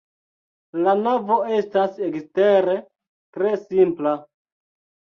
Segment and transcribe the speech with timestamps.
[0.87, 2.79] La navo estas ekstere
[3.39, 4.17] tre simpla.